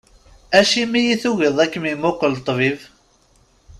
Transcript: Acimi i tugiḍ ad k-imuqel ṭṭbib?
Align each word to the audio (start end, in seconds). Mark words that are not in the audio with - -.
Acimi 0.59 1.01
i 1.13 1.15
tugiḍ 1.21 1.57
ad 1.63 1.69
k-imuqel 1.71 2.33
ṭṭbib? 2.41 2.79